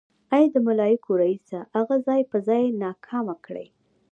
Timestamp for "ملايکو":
0.67-1.11